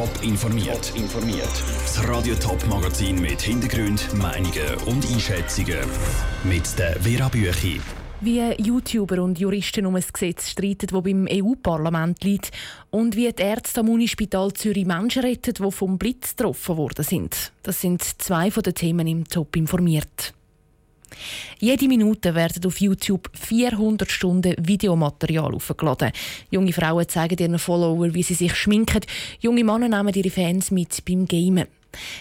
[0.00, 0.94] Top informiert.
[0.96, 1.62] informiert.
[1.82, 5.76] Das Radio Top Magazin mit Hintergrund, Meinungen und Einschätzungen
[6.42, 7.82] mit der Vera Büchi.
[8.22, 12.50] Wie YouTuber und Juristen um ein Gesetz streiten, das beim EU-Parlament liegt,
[12.88, 17.52] und wie die Ärzte am Unispital Zürich Menschen retten, die vom Blitz getroffen worden sind.
[17.62, 20.32] Das sind zwei von den Themen im Top informiert.
[21.58, 26.12] Jede Minute werden auf YouTube 400 Stunden Videomaterial aufgeladen.
[26.50, 29.00] Junge Frauen zeigen ihren Followern, wie sie sich schminken.
[29.40, 31.66] Junge Männer nehmen ihre Fans mit beim Gamen.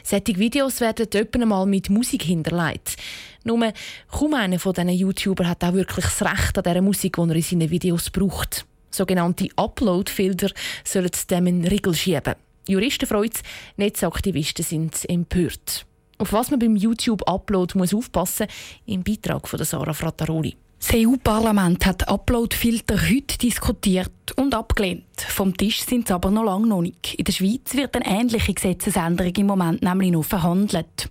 [0.03, 2.95] Solche Videos werden etwa mal mit Musik hinterlegt.
[3.43, 3.71] Nur
[4.11, 7.35] kaum einer von diesen YouTubern hat auch wirklich das Recht an dieser Musik, die er
[7.35, 8.65] in seinen Videos braucht.
[8.91, 10.49] Sogenannte Upload-Filter
[10.83, 12.35] sollen dem einen Riegel schieben.
[12.67, 13.41] Juristen freuen es,
[13.77, 15.85] Netzaktivisten sind empört.
[16.21, 20.53] Auf was man beim YouTube-Upload muss aufpassen muss, im Beitrag von Sarah Frattaroli.
[20.77, 25.03] Das EU-Parlament hat Upload-Filter heute diskutiert und abgelehnt.
[25.17, 27.15] Vom Tisch sind sie aber noch lange noch nicht.
[27.15, 31.09] In der Schweiz wird eine ähnliche Gesetzesänderung im Moment nämlich noch verhandelt.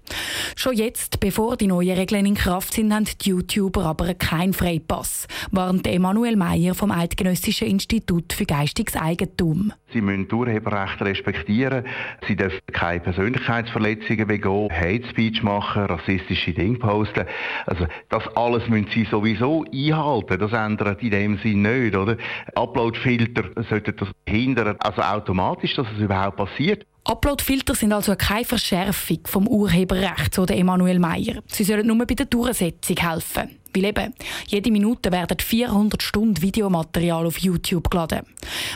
[0.56, 5.26] Schon jetzt, bevor die neuen Regeln in Kraft sind, haben die YouTuber aber keinen Freipass,
[5.50, 9.72] warnt Emanuel Meyer vom Eidgenössischen Institut für geistiges Eigentum.
[9.92, 11.84] Sie müssen Urheberrechte respektieren.
[12.26, 17.24] Sie dürfen keine Persönlichkeitsverletzungen begehen, Hate Speech machen, rassistische Dinge posten.
[17.66, 20.38] Also das alles müssen Sie sowieso einhalten.
[20.38, 22.16] Das ändert in dem Sinne nicht, oder?
[23.08, 26.86] Upload-Filter sollten das hindern, also automatisch, dass es überhaupt passiert.
[27.04, 31.42] Uploadfilter sind also keine Verschärfung vom Urheberrecht, so der Emanuel Meyer.
[31.46, 33.58] Sie sollen nur bei der Durchsetzung helfen.
[33.78, 34.14] Weil eben,
[34.48, 38.22] jede Minute werden 400 Stunden Videomaterial auf YouTube geladen.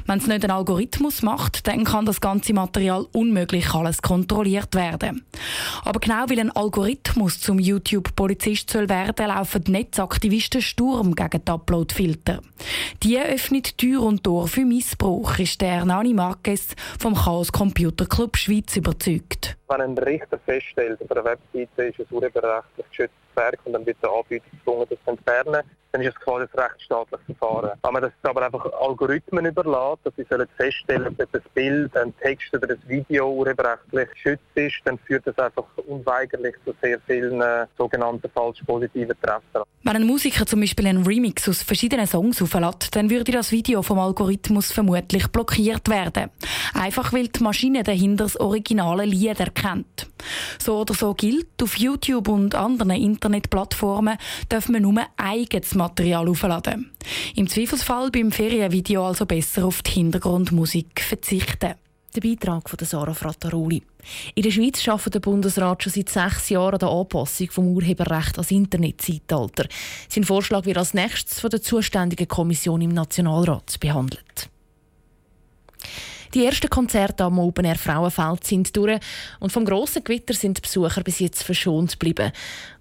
[0.07, 5.25] Wenn es nicht ein Algorithmus macht, dann kann das ganze Material unmöglich alles kontrolliert werden.
[5.85, 12.41] Aber genau weil ein Algorithmus zum YouTube-Polizist soll werden, laufen Netzaktivisten Sturm gegen die Uploadfilter.
[13.03, 18.37] Die öffnet Tür und Tor für Missbrauch, ist der Nani Marquez vom Chaos Computer Club
[18.37, 19.57] Schweiz überzeugt.
[19.73, 23.97] Wenn ein Richter feststellt, auf einer Webseite ist es urheberrechtlich geschützt Werk und dann wird
[24.03, 27.79] der Anbieter gezwungen, das zu entfernen dann ist es quasi ein rechtsstaatliches Verfahren.
[27.83, 32.15] Wenn man das aber einfach Algorithmen überlässt, dass sie sollen feststellen, ob das Bild, ein
[32.19, 37.41] Text oder ein Video urheberrechtlich geschützt ist, dann führt das einfach unweigerlich zu sehr vielen
[37.41, 39.67] äh, sogenannten falsch positiven Treffen.
[39.83, 43.83] Wenn ein Musiker zum Beispiel einen Remix aus verschiedenen Songs auflädt, dann würde das Video
[43.83, 46.31] vom Algorithmus vermutlich blockiert werden.
[46.75, 50.09] Einfach weil die Maschine dahinter das originale Lied erkennt.
[50.59, 54.17] So oder so gilt, auf YouTube und anderen Internetplattformen
[54.51, 56.93] dürfen wir nur eigenes Material aufladen.
[57.35, 61.75] Im Zweifelsfall beim Ferienvideo also besser auf die Hintergrundmusik verzichten.
[62.15, 63.83] Der Beitrag von Sarah Frattaroli.
[64.35, 68.39] In der Schweiz arbeitet der Bundesrat schon seit sechs Jahren an der Anpassung vom Urheberrecht
[68.39, 69.67] als Internetzeitalter.
[70.09, 74.51] Sein Vorschlag wird als nächstes von der zuständigen Kommission im Nationalrat behandelt.
[76.35, 79.01] Die ersten Konzerte am Open Air Frauenfeld sind durch
[79.41, 82.31] und vom grossen Gewitter sind die Besucher bis jetzt verschont geblieben.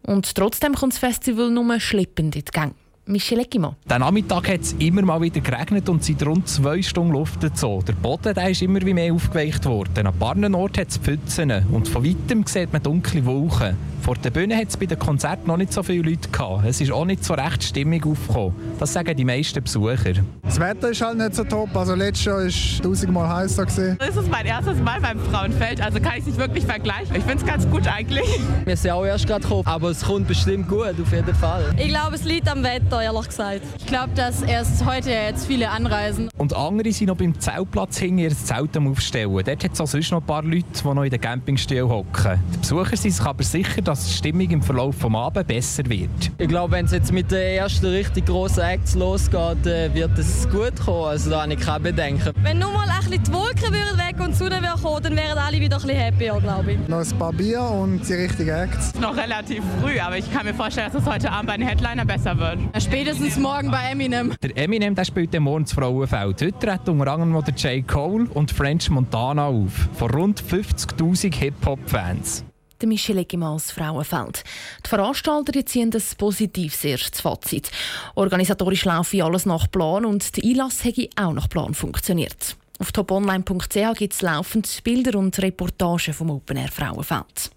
[0.03, 2.75] Und trotzdem kommt das Festival nur schleppend in die Gänge.
[3.05, 3.75] Michel Egimo.
[3.89, 7.81] Den Nachmittag hat es immer mal wieder geregnet und seit rund zwei Stunden Luft so.
[7.81, 10.05] Der Boden der ist immer wie mehr aufgeweicht worden.
[10.05, 13.75] An ein paar Orten hat es Pfützen und von weitem sieht man dunkle Wolken.
[14.11, 16.65] Vor der Bühne hat es bei den Konzerten noch nicht so viele Leute gehabt.
[16.65, 18.53] Es ist auch nicht so recht Stimmung aufgekommen.
[18.77, 20.15] Das sagen die meisten Besucher.
[20.43, 21.73] Das Wetter ist halt nicht so top.
[21.73, 23.65] Also letztes Jahr war es tausendmal heißer.
[23.65, 23.97] Gewesen.
[23.97, 27.15] Das ist mein erstes Mal beim Frauenfeld, also kann ich es nicht wirklich vergleichen.
[27.15, 28.27] Ich finde es ganz gut eigentlich.
[28.65, 31.73] Wir sind auch erst gerade gekommen, aber es kommt bestimmt gut, auf jeden Fall.
[31.77, 33.61] Ich glaube, es liegt am Wetter, ehrlich gesagt.
[33.79, 36.27] Ich glaube, dass erst heute jetzt viele anreisen.
[36.37, 39.31] Und andere sind noch beim Zeltplatz hinten ihr Zelt am Aufstellen.
[39.31, 42.39] Dort hat es auch sonst noch ein paar Leute, die noch in den Campingstühlen hocken.
[42.53, 46.31] Die Besucher sind sich aber sicher, dass die Stimmung im Verlauf des Abends besser wird.
[46.37, 50.49] Ich glaube, wenn es jetzt mit den ersten richtig grossen Acts losgeht, äh, wird es
[50.49, 51.05] gut kommen.
[51.05, 52.31] Also da habe ich keine Bedenken.
[52.41, 55.59] Wenn nur mal ein bisschen die Wolken weg und die Sonne kommen, dann wären alle
[55.59, 56.87] wieder ein bisschen happier, glaube ich.
[56.87, 58.93] Noch ein paar Bier und die richtigen Acts.
[58.99, 62.05] Noch relativ früh, aber ich kann mir vorstellen, dass es heute Abend bei den Headliner
[62.05, 62.59] besser wird.
[62.81, 64.33] Spätestens morgen bei Eminem.
[64.41, 66.41] Der Eminem der spielt den morgen das Frauenfeld.
[66.41, 67.87] Heute tritt unter anderem der J.
[67.87, 69.89] Cole und French Montana auf.
[69.93, 72.45] Von rund 50'000 Hip-Hop-Fans
[72.81, 74.43] der Michel Eggemals Frauenfeld.
[74.85, 77.71] Die Veranstalter ziehen das positives erstes Fazit.
[78.15, 82.55] Organisatorisch laufe alles nach Plan und der Einlass hätte auch nach Plan funktioniert.
[82.79, 87.51] Auf toponline.ch gibt es laufend Bilder und Reportagen vom Open Air Frauenfeld.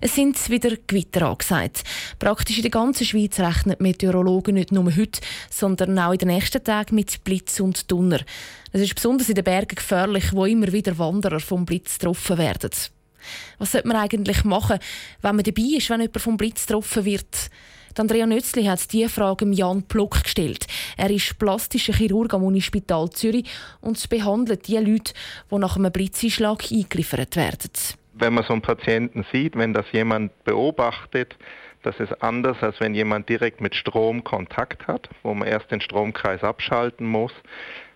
[0.00, 1.84] Es sind wieder Gewitter angesagt.
[2.18, 6.62] Praktisch in der ganzen Schweiz rechnen Meteorologen nicht nur heute, sondern auch in den nächsten
[6.62, 8.20] Tagen mit Blitz und Donner.
[8.72, 12.70] Es ist besonders in den Bergen gefährlich, wo immer wieder Wanderer vom Blitz getroffen werden.
[13.58, 14.78] Was sollte man eigentlich machen,
[15.22, 17.50] wenn man dabei ist, wenn jemand vom Blitz getroffen wird?
[17.96, 20.66] Andrea Nötzli hat diese Frage Jan Plock gestellt.
[20.96, 23.48] Er ist plastischer Chirurg am Unispital Zürich
[23.80, 25.14] und behandelt die Leute,
[25.50, 27.70] die nach einem Blitzeinschlag eingeliefert werden.
[28.14, 31.36] Wenn man so einen Patienten sieht, wenn das jemand beobachtet,
[31.82, 35.80] das ist anders, als wenn jemand direkt mit Strom Kontakt hat, wo man erst den
[35.80, 37.32] Stromkreis abschalten muss.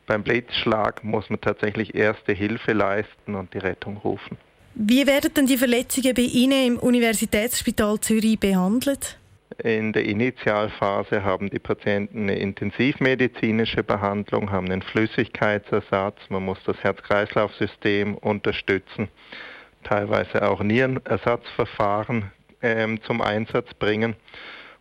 [0.06, 4.36] Beim Blitzschlag muss man tatsächlich erste Hilfe leisten und die Rettung rufen.
[4.74, 9.18] Wie werden denn die Verletzungen bei Ihnen im Universitätsspital Zürich behandelt?
[9.62, 16.76] In der Initialphase haben die Patienten eine intensivmedizinische Behandlung, haben einen Flüssigkeitsersatz, man muss das
[16.84, 19.08] Herz-Kreislauf-System unterstützen,
[19.82, 22.30] teilweise auch Nierenersatzverfahren
[22.62, 24.14] ähm, zum Einsatz bringen.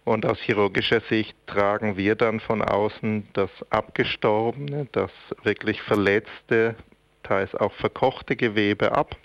[0.04, 5.12] Und aus chirurgischer Sicht tragen wir dann von außen das abgestorbene, das
[5.42, 6.76] wirklich verletzte,
[7.24, 9.18] teils auch verkochte Gewebe ab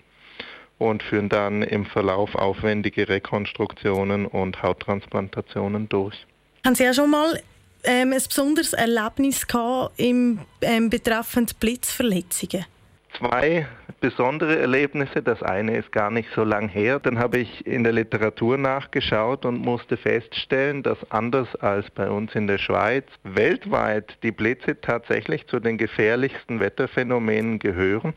[0.83, 6.25] und führen dann im Verlauf aufwendige Rekonstruktionen und Hauttransplantationen durch.
[6.65, 7.41] Haben Sie ja schon mal
[7.83, 12.65] ähm, ein besonderes Erlebnis gehabt im ähm, betreffend Blitzverletzungen?
[13.17, 13.67] Zwei
[13.99, 15.21] besondere Erlebnisse.
[15.21, 16.99] Das eine ist gar nicht so lang her.
[16.99, 22.35] Dann habe ich in der Literatur nachgeschaut und musste feststellen, dass anders als bei uns
[22.35, 28.13] in der Schweiz weltweit die Blitze tatsächlich zu den gefährlichsten Wetterphänomenen gehören.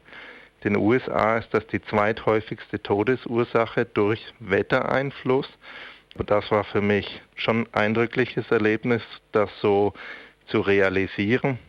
[0.66, 5.48] In den USA ist das die zweithäufigste Todesursache durch Wettereinfluss.
[6.26, 9.92] Das war für mich schon ein eindrückliches Erlebnis, das so
[10.48, 11.60] zu realisieren.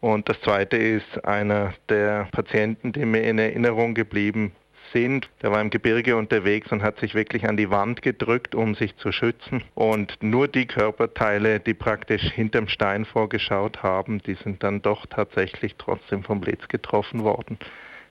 [0.00, 4.52] Und das Zweite ist einer der Patienten, die mir in Erinnerung geblieben
[4.92, 5.28] sind.
[5.42, 8.96] Der war im Gebirge unterwegs und hat sich wirklich an die Wand gedrückt, um sich
[8.98, 9.64] zu schützen.
[9.74, 15.74] Und nur die Körperteile, die praktisch hinterm Stein vorgeschaut haben, die sind dann doch tatsächlich
[15.78, 17.58] trotzdem vom Blitz getroffen worden.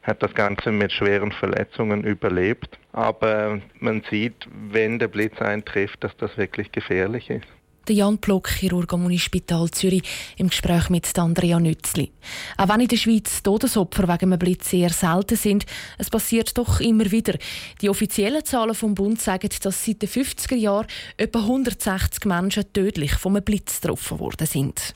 [0.07, 2.80] Hat das Ganze mit schweren Verletzungen überlebt.
[2.94, 7.48] Aber man sieht, wenn der Blitz eintrifft, dass das wirklich gefährlich ist
[7.88, 10.04] der Jan Plock, Chirurg am Unispital Zürich,
[10.38, 12.12] im Gespräch mit Andrea Nützli.
[12.57, 15.65] Auch wenn in der Schweiz Todesopfer wegen einem Blitz sehr selten sind,
[15.98, 17.38] es passiert doch immer wieder.
[17.81, 20.88] Die offiziellen Zahlen vom Bund sagen, dass seit den 50er Jahren
[21.18, 24.95] etwa 160 Menschen tödlich vom einem Blitz getroffen worden sind.